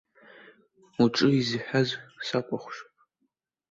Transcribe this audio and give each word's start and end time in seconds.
Уҿы 1.01 1.27
изҳәаз 1.39 1.89
сакәыхшоуп! 2.27 2.91